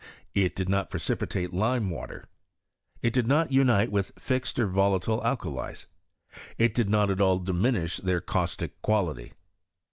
[0.33, 0.41] 2.
[0.41, 2.27] It did not precipitate lime water,
[3.03, 3.07] 3.
[3.09, 5.85] It did not unite with fixed or volatile alkalies.
[6.29, 6.43] 4.
[6.57, 9.33] It did not at all diminish their caustic quality.